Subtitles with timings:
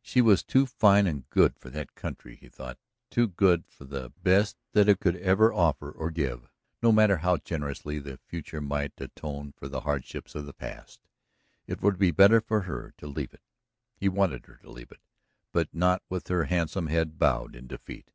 [0.00, 2.78] She was too fine and good for that country, he thought,
[3.10, 6.50] too good for the best that it ever could offer or give,
[6.82, 11.00] no matter how generously the future might atone for the hardships of the past.
[11.66, 13.42] It would be better for her to leave it,
[13.94, 15.00] he wanted her to leave it,
[15.52, 18.10] but not with her handsome head bowed in defeat.